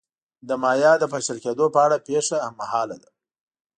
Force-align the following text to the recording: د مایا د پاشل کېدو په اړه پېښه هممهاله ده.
د 0.47 0.49
مایا 0.63 0.91
د 0.99 1.03
پاشل 1.11 1.37
کېدو 1.45 1.65
په 1.75 1.79
اړه 1.85 1.97
پېښه 2.07 2.35
هممهاله 2.45 2.95
ده. 3.03 3.09